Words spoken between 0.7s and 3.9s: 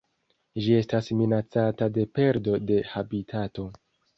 estas minacata de perdo de habitato.